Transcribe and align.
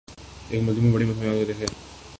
اورملزمان 0.49 0.91
بڑی 0.91 1.05
معصومیت 1.05 1.37
سے 1.39 1.45
کہتے 1.45 1.65
ہیں۔ 1.65 1.73